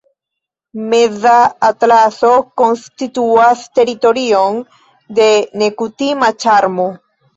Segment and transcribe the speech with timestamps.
[0.93, 1.33] Meza
[1.67, 4.57] Atlaso konstituas teritorion
[5.21, 5.29] de
[5.65, 6.89] nekutima ĉarmo.